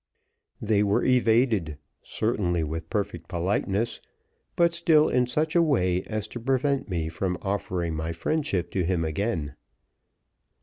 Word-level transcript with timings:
They 0.59 0.81
were 0.81 1.03
evaded 1.03 1.77
certainly 2.01 2.63
with 2.63 2.89
perfect 2.89 3.27
politeness, 3.27 4.01
but 4.55 4.73
still 4.73 5.07
in 5.09 5.27
such 5.27 5.55
a 5.55 5.61
way 5.61 6.01
as 6.05 6.27
to 6.29 6.39
prevent 6.39 6.89
me 6.89 7.07
from 7.07 7.37
offering 7.43 7.93
my 7.93 8.11
friendship 8.11 8.71
to 8.71 8.83
him 8.83 9.05
again. 9.05 9.53